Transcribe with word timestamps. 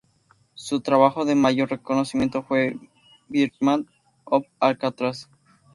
Su 0.55 0.81
trabajo 0.81 1.25
de 1.25 1.35
mayor 1.35 1.69
reconocimiento 1.69 2.41
fue 2.41 2.75
"Birdman 3.27 3.85
of 4.23 4.47
Alcatraz". 4.59 5.29